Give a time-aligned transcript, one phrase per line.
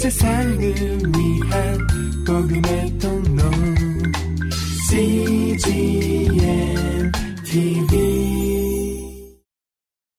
[0.00, 1.78] 세상을 위한
[2.26, 3.42] 복음의 통로
[4.88, 6.32] CGM
[7.44, 9.36] TV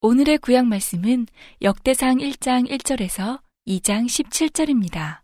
[0.02, 1.25] 오늘의 구약 말씀은
[1.64, 5.21] 역대상 1장 1절에서 2장 17절입니다.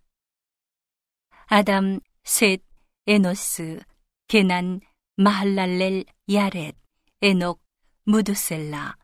[1.45, 2.63] 아담, 셋,
[3.05, 3.81] 에노스,
[4.27, 4.81] 게난,
[5.17, 6.03] 마할랄렐,
[6.33, 6.75] 야렛,
[7.21, 7.61] 에녹,
[8.05, 8.97] 무두셀라,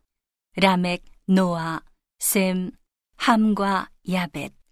[0.55, 1.79] 라멕, 노아,
[2.17, 2.71] 셈,
[3.17, 4.62] 함과 야벳.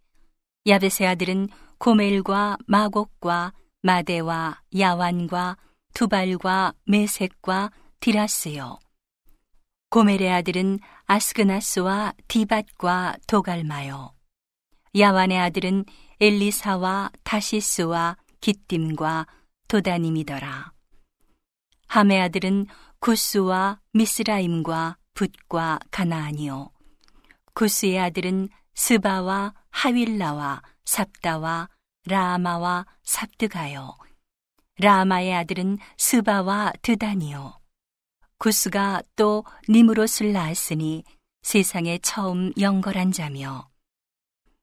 [0.67, 5.57] 야벳의 아들은 고멜과 마곡과 마대와 야완과
[5.95, 8.77] 두발과 메색과 디라스요.
[9.89, 14.13] 고멜의 아들은 아스그나스와 디밧과 도갈마요.
[14.97, 15.85] 야완의 아들은
[16.19, 19.25] 엘리사와 다시스와 기띔과
[19.67, 20.71] 도다님이더라.
[21.87, 22.67] 함의 아들은
[22.99, 26.69] 구스와 미스라임과 붓과 가나안이요.
[27.53, 31.69] 구스의 아들은 스바와 하윌라와 삽다와
[32.05, 33.97] 라마와 삽드가요.
[34.79, 37.59] 라마의 아들은 스바와 드다니요.
[38.37, 41.03] 구스가 또 니무롯을 낳았으니
[41.43, 43.69] 세상에 처음 영걸한 자며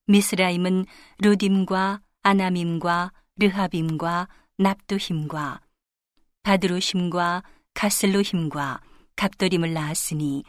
[0.06, 0.86] 미스라임은
[1.18, 5.60] 루딤과 아나밈과 르하빔과 납두힘과
[6.42, 7.42] 바드루힘과
[7.74, 8.80] 가슬루힘과
[9.14, 10.42] 갑도림을 낳았으니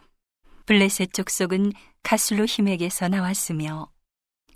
[0.65, 3.91] 블레셋 족속은 가슬루힘에게서 나왔으며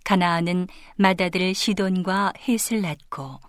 [0.04, 3.40] 가나안은 마다들 시돈과 헷을 낳고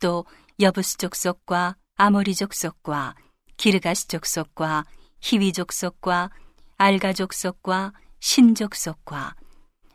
[0.00, 0.24] 또
[0.60, 3.14] 여부스 족 속과 아모리 족 속과
[3.56, 4.84] 기르가스 족 속과
[5.20, 6.30] 히위 족 속과
[6.76, 9.34] 알가 족 속과 신 족 속과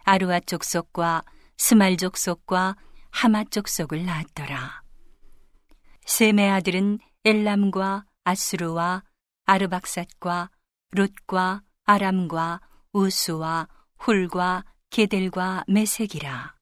[0.06, 1.24] 아루아 족 속과
[1.58, 2.76] 스말 족 속과
[3.12, 4.82] 하마 족 속을 낳았더라.
[6.06, 9.04] 셈의 아들은 엘람과 아수르와
[9.46, 10.50] 아르박삿과
[10.92, 12.60] 롯과 아람과
[12.92, 16.54] 우수와 훌과 게델과 메색이라.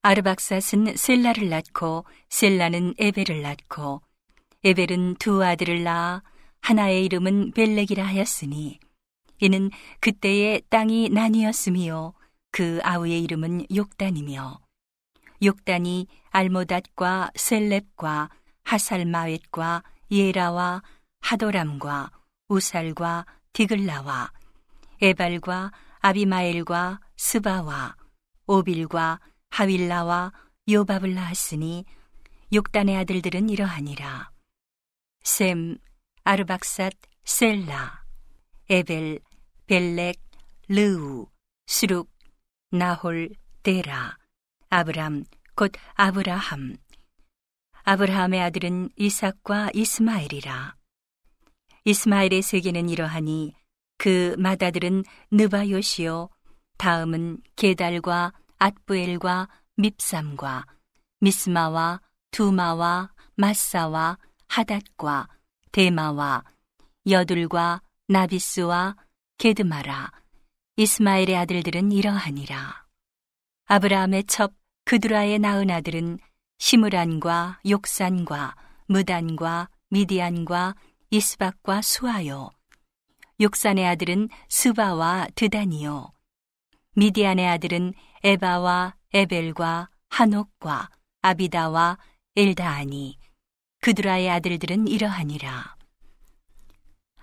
[0.00, 4.00] 아르박삿은 셀라를 낳고 셀라는 에벨을 낳고
[4.64, 6.22] 에벨은 두 아들을 낳아
[6.62, 8.80] 하나의 이름은 벨렉이라 하였으니
[9.40, 12.14] 이는 그때의 땅이 나뉘었으며
[12.50, 14.60] 그 아우의 이름은 욕단이며
[15.44, 18.30] 욕단이 알모닷과 셀렙과
[18.64, 20.82] 하살마웻과 예라와
[21.20, 22.10] 하도람과
[22.48, 24.32] 우살과 디글라와
[25.02, 27.94] 에발과 아비마엘과 스바와
[28.48, 30.32] 오빌과 하윌라와
[30.68, 31.84] 요밥을 낳았으니
[32.52, 34.32] 욕단의 아들들은 이러하니라.
[35.22, 35.78] 셈,
[36.24, 36.92] 아르박삿,
[37.24, 38.04] 셀라,
[38.68, 39.20] 에벨,
[39.68, 40.20] 벨렉,
[40.68, 41.28] 르우,
[41.66, 42.10] 수룩,
[42.72, 43.30] 나홀,
[43.62, 44.18] 데라,
[44.68, 45.24] 아브람,
[45.54, 46.76] 곧 아브라함.
[47.84, 50.74] 아브라함의 아들은 이삭과 이스마엘이라.
[51.84, 53.54] 이스마엘의 세계는 이러하니
[53.96, 56.28] 그 맏아들은 느바요시요
[56.82, 60.66] 다음은 게달과 앗부엘과 밉삼과
[61.20, 62.00] 미스마와
[62.32, 65.28] 두마와 마사와 하닷과
[65.70, 66.42] 데마와
[67.08, 68.96] 여둘과 나비스와
[69.38, 70.10] 게드마라.
[70.74, 72.84] 이스마엘의 아들들은 이러하니라.
[73.66, 74.52] 아브라함의 첩
[74.84, 76.18] 그드라의 낳은 아들은
[76.58, 78.56] 시므란과 욕산과
[78.86, 80.74] 무단과 미디안과
[81.10, 82.50] 이스박과 수아요.
[83.40, 86.12] 욕산의 아들은 스바와 드다니요.
[86.94, 90.90] 미디안의 아들은 에바와 에벨과 한옥과
[91.22, 91.98] 아비다와
[92.36, 93.18] 엘다하니
[93.80, 95.76] 그드라의 아들들은 이러하니라.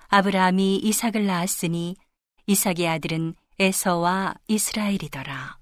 [0.07, 1.95] 아브라함이 이삭을 낳았으니
[2.47, 5.59] 이삭의 아들은 에서와 이스라엘이더라.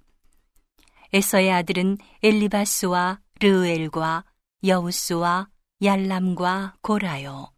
[1.13, 4.23] 에서의 아들은 엘리바스와 르엘과
[4.63, 5.49] 여우스와
[5.83, 7.51] 얄람과 고라요.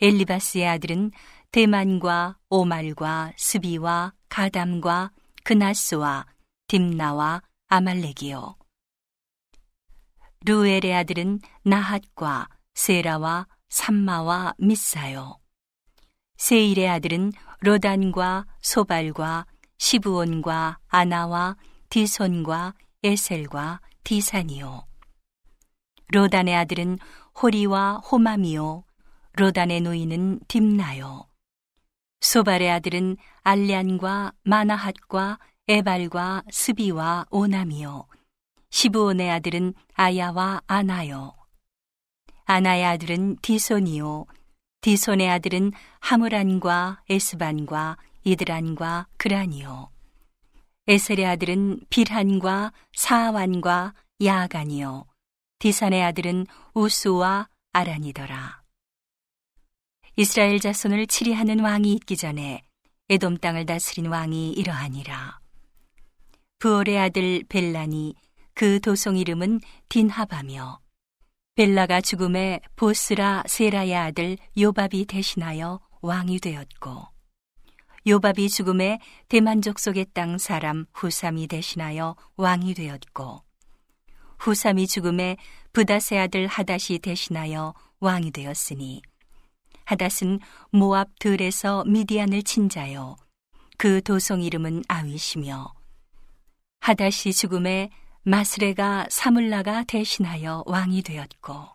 [0.00, 1.10] 엘리바스의 아들은
[1.52, 5.10] 대만과 오말과 스비와 가담과
[5.48, 6.26] 그나스와
[6.66, 8.54] 딥나와 아말렉이요.
[10.44, 15.38] 루엘의 아들은 나핫과 세라와 삼마와 미사요.
[16.36, 19.46] 세일의 아들은 로단과 소발과
[19.78, 21.56] 시부온과 아나와
[21.88, 24.86] 디손과 에셀과 디산이요.
[26.08, 26.98] 로단의 아들은
[27.42, 28.84] 호리와 호마미요.
[29.32, 31.27] 로단의 노인은 딥나요.
[32.20, 35.38] 소발의 아들은 알리안과 마나핫과
[35.68, 38.06] 에발과 스비와 오남이요.
[38.70, 41.34] 시부온의 아들은 아야와 아나요.
[42.44, 44.26] 아나의 아들은 디손이요.
[44.80, 49.90] 디손의 아들은 하무란과 에스반과 이드란과 그란이요.
[50.86, 55.06] 에셀의 아들은 빌한과 사완과 야간이요.
[55.58, 58.67] 디산의 아들은 우수와 아란이더라.
[60.20, 62.64] 이스라엘 자손을 치리하는 왕이 있기 전에
[63.08, 65.38] 에돔 땅을 다스린 왕이 이러하니라.
[66.58, 68.16] 부올의 아들 벨란이
[68.52, 70.80] 그 도성 이름은 딘하바며
[71.54, 77.06] 벨라가 죽음에 보스라 세라의 아들 요밥이 대신하여 왕이 되었고
[78.04, 78.98] 요밥이 죽음에
[79.28, 83.44] 대만족 속의 땅 사람 후삼이 대신하여 왕이 되었고
[84.40, 85.36] 후삼이 죽음에
[85.72, 89.00] 부다세 아들 하닷이 대신하여 왕이 되었으니
[89.88, 90.38] 하닷은
[90.70, 93.16] 모압 들에서 미디안을 친 자요.
[93.78, 95.72] 그 도성 이름은 아윗이며
[96.80, 97.88] 하닷이 죽음에
[98.22, 101.68] 마스레가 사물라가 대신하여 왕이 되었고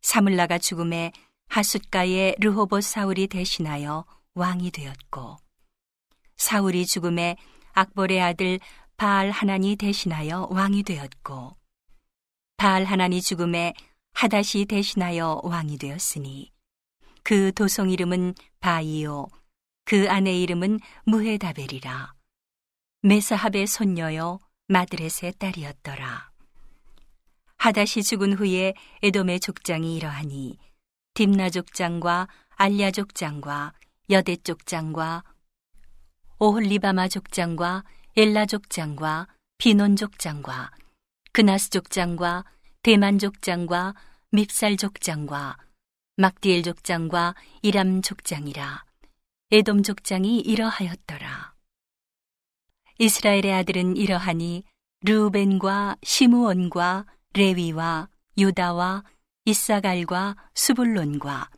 [0.00, 1.12] 사물라가 죽음에
[1.48, 5.36] 하숫가의 르호봇 사울이 대신하여 왕이 되었고
[6.36, 7.36] 사울이 죽음에
[7.74, 8.58] 악볼의 아들
[8.96, 11.54] 바알 하나니 대신하여 왕이 되었고
[12.56, 13.74] 바알 하나니 죽음에
[14.14, 16.53] 하닷이 대신하여 왕이 되었으니
[17.24, 19.28] 그 도성 이름은 바이오
[19.86, 22.12] 그 아내 이름은 무헤다벨이라.
[23.00, 26.30] 메사합의 손녀요 마드렛의 딸이었더라.
[27.56, 30.58] 하닷이 죽은 후에 에돔의 족장이 이러하니
[31.14, 33.72] 딥나 족장과 알랴 족장과
[34.10, 35.24] 여대 족장과
[36.38, 37.84] 오홀리바마 족장과
[38.18, 40.72] 엘라 족장과 비논 족장과
[41.32, 42.44] 그나스 족장과
[42.82, 43.94] 대만 족장과
[44.30, 45.63] 밉살 족장과
[46.16, 48.84] 막디엘 족장과 이람 족장이라
[49.50, 51.54] 에돔 족장이 이러하였더라.
[52.98, 54.62] 이스라엘의 아들은 이러하니
[55.02, 58.08] 르우벤과 시므온과 레위와
[58.38, 59.02] 유다와
[59.44, 61.50] 이사갈과 수불론과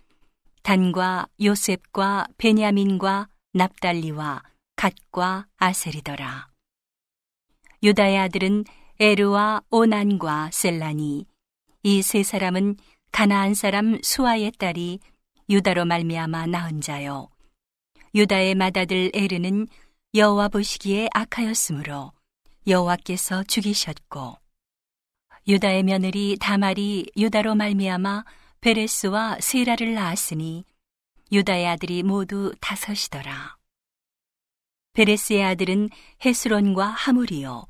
[0.63, 4.43] 단과 요셉과 베냐민과 납달리와
[4.77, 6.49] 갓과 아셀이더라.
[7.83, 8.65] 유다의 아들은
[8.99, 11.27] 에르와 오난과 셀라니
[11.83, 12.77] 이 세 사람은
[13.17, 15.01] 가나안 사람 수아의 딸이
[15.49, 17.31] 유다로 말미암아 낳은 자요.
[18.15, 19.69] 유다의 맏아들 에르는
[20.15, 22.13] 여호와 보시기에 악하였으므로
[22.67, 24.37] 여호와께서 죽이셨고
[25.49, 28.27] 유다의 며느리 다말이 유다로 말미암아
[28.61, 30.67] 베레스와 세라를 낳았으니
[31.33, 33.57] 유다의 아들이 모두 다섯이더라.
[34.93, 35.89] 베레스의 아들은
[36.23, 37.67] 헤스론과 하물이요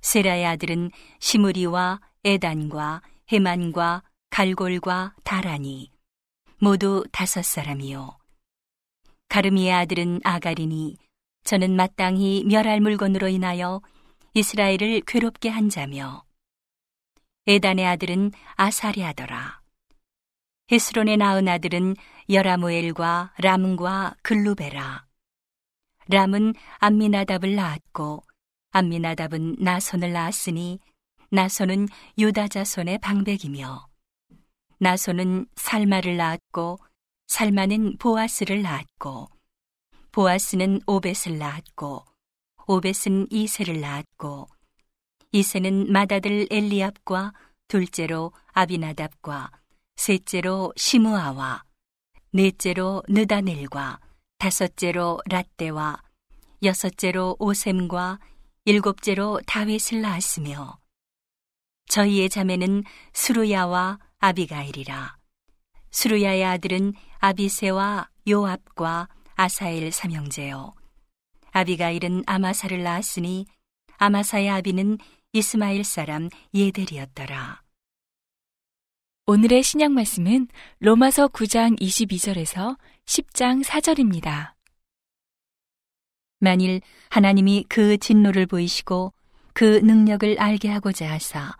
[0.00, 5.90] 세라의 아들은 시무리와 에단과 헤만과 갈골과 다라니
[6.58, 8.16] 모두 다섯 사람이요.
[9.28, 10.96] 가르미의 아들은 아가리니
[11.44, 13.82] 저는 마땅히 멸할 물건으로 인하여
[14.34, 16.24] 이스라엘을 괴롭게 한 자며
[17.46, 19.60] 에단의 아들은 아사리아더라.
[20.70, 21.96] 헤스론의 낳은 아들은
[22.28, 25.06] 여라무엘과 람과 글루베라.
[26.08, 28.22] 람은 암미나답을 낳았고
[28.70, 30.78] 암미나답은 나손을 낳았으니
[31.30, 31.88] 나손은
[32.18, 33.89] 유다 자손의 방백이며
[34.80, 36.78] 나손은 살마를 낳았고
[37.26, 39.28] 살마는 보아스를 낳았고
[40.10, 42.04] 보아스는 오벳을 낳았고
[42.66, 44.48] 오벳은 이세를 낳았고
[45.32, 47.34] 이세는 맏아들 엘리압과
[47.68, 49.50] 둘째로 아비나답과
[49.96, 51.62] 셋째로 시므아와
[52.32, 54.00] 넷째로 느다넬과
[54.38, 56.02] 다섯째로 라떼와
[56.62, 58.18] 여섯째로 오셈과
[58.64, 60.78] 일곱째로 다윗을 낳았으며
[61.86, 65.16] 저희의 자매는 수루야와 아비가일이라.
[65.90, 70.72] 수루야의 아들은 아비세와 요압과 아사엘 삼형제요.
[71.52, 73.46] 아비가일은 아마사를 낳았으니
[73.96, 74.98] 아마사의 아비는
[75.32, 77.62] 이스마일 사람 예델이었더라.
[79.26, 80.48] 오늘의 신약 말씀은
[80.80, 84.52] 로마서 9장 22절에서 10장 4절입니다.
[86.40, 89.14] 만일 하나님이 그 진노를 보이시고
[89.54, 91.56] 그 능력을 알게 하고자 하사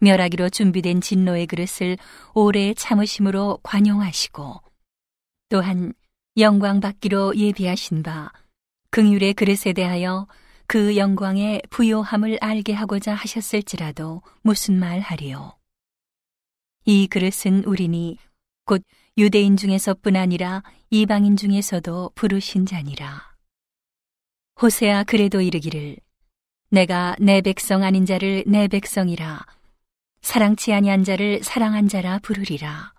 [0.00, 1.96] 멸하기로 준비된 진노의 그릇을
[2.34, 4.60] 오래 참으심으로 관용하시고
[5.48, 5.92] 또한
[6.36, 8.30] 영광 받기로 예비하신 바
[8.90, 10.26] 긍휼의 그릇에 대하여
[10.66, 15.56] 그 영광의 부요함을 알게 하고자 하셨을지라도 무슨 말 하리요?
[16.84, 18.18] 이 그릇은 우리니
[18.64, 18.82] 곧
[19.16, 23.34] 유대인 중에서뿐 아니라 이방인 중에서도 부르신 자니라.
[24.60, 25.96] 호세아 그래도 이르기를
[26.70, 29.44] 내가 내 백성 아닌 자를 내 백성이라
[30.20, 32.92] 사랑치 아니한 자를 사랑한 자라 부르리라.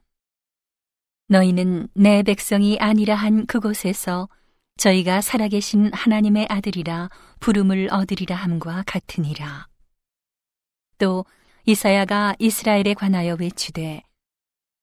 [1.28, 4.28] 너희는 내 백성이 아니라 한 그곳에서
[4.78, 7.10] 저희가 살아계신 하나님의 아들이라
[7.40, 9.68] 부름을 얻으리라 함과 같으니라.
[10.98, 11.26] 또
[11.66, 14.02] 이사야가 이스라엘에 관하여 외치되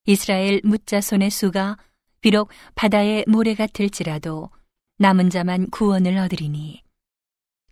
[0.05, 1.79] 이스라엘 묻자손의 수가
[2.21, 4.51] 비록 바다의 모래 같을지라도
[4.99, 6.86] 남은 자만 구원을 얻으리니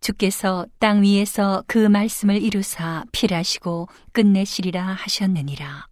[0.05, 5.87] 주께서 땅 위에서 그 말씀을 이루사 필하시고 끝내시리라 하셨느니라.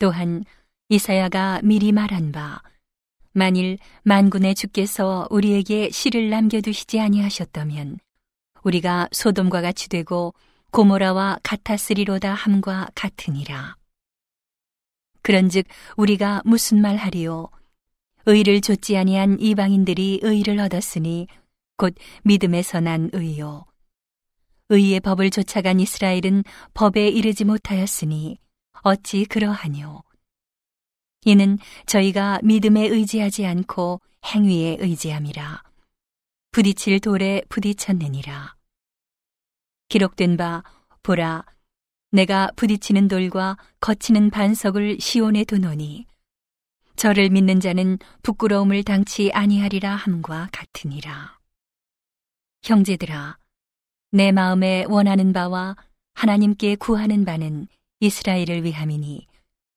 [0.00, 0.44] 또한
[0.88, 2.60] 이사야가 미리 말한 바
[3.30, 8.00] 만일 만군의 주께서 우리에게 씨를 남겨두시지 아니하셨다면
[8.64, 10.34] 우리가 소돔과 같이 되고
[10.72, 13.76] 고모라와 같았으리로다 함과 같으니라.
[15.22, 17.48] 그런즉 우리가 무슨 말 하리요?
[18.26, 21.28] 의를 좇지 아니한 이방인들이 의를 얻었으니
[21.76, 23.64] 곧 믿음에서 난 의요.
[24.68, 28.38] 의의 법을 쫓아간 이스라엘은 법에 이르지 못하였으니
[28.82, 30.02] 어찌 그러하뇨?
[31.24, 35.62] 이는 저희가 믿음에 의지하지 않고 행위에 의지함이라.
[36.52, 38.56] 부딪힐 돌에 부딪혔느니라.
[39.88, 40.62] 기록된 바
[41.02, 41.44] 보라
[42.10, 46.06] 내가 부딪히는 돌과 거치는 반석을 시온에 두노니
[46.96, 51.41] 저를 믿는 자는 부끄러움을 당치 아니하리라 함과 같으니라.
[52.62, 53.38] 형제들아
[54.12, 55.76] 내 마음에 원하는 바와
[56.14, 57.66] 하나님께 구하는 바는
[58.00, 59.26] 이스라엘을 위함이니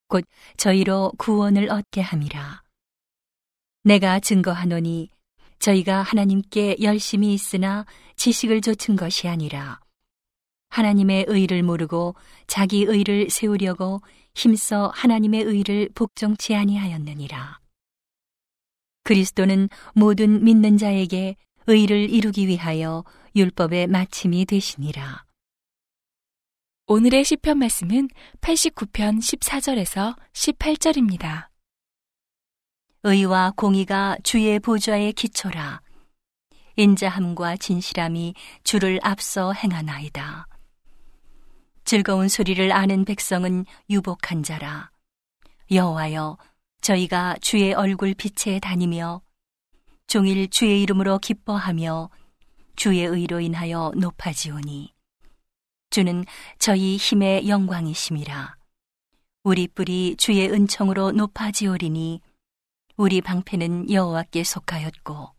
[0.08, 0.24] 곧
[0.58, 2.62] 저희로 구원을 얻게 함이라.
[3.84, 5.10] 내가 증거하노니
[5.60, 7.86] 저희가 하나님께 열심히 있으나
[8.18, 9.80] 지식을 좇은 것이 아니라
[10.70, 12.16] 하나님의 의를 모르고
[12.46, 14.02] 자기 의를 세우려고
[14.36, 17.60] 힘써 하나님의 의를 복종치 아니하였느니라.
[19.04, 21.36] 그리스도는 모든 믿는 자에게
[21.68, 23.04] 의를 이루기 위하여
[23.36, 25.26] 율법의 마침이 되시니라.
[26.88, 28.10] 오늘의 시편 말씀은
[28.42, 31.48] 89편 14절에서 18절입니다.
[33.02, 35.82] 의와 공의가 주의 보좌의 기초라.
[36.76, 40.48] 인자함과 진실함이 주를 앞서 행하나이다.
[41.84, 44.92] 즐거운 소리를 아는 백성은 유복한 자라.
[45.72, 46.38] 여호와여,
[46.82, 49.22] 저희가 주의 얼굴 빛에 다니며
[50.08, 52.10] 종일 주의 이름으로 기뻐하며
[52.76, 54.94] 주의 의로 인하여 높아지오니
[55.90, 56.26] 주는
[56.60, 58.58] 저희 힘의 영광이심이라.
[59.44, 62.22] 우리 뿔이 주의 은총으로 높아지오리니
[62.98, 65.30] 우리 방패는 여호와께 속하였고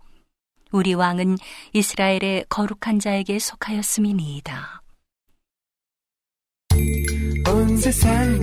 [0.73, 1.37] 우리 왕은
[1.73, 4.83] 이스라엘의 거룩한 자에게 속하였음이니이다.
[7.49, 8.41] 온 세상을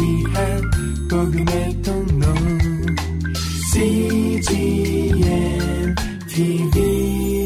[0.00, 0.70] 위한
[1.10, 2.26] 복음의 통로
[4.40, 5.94] 几眼
[6.28, 7.37] 提笔。